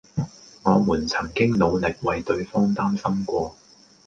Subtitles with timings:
[0.63, 3.55] 我們曾經努力為對方擔心過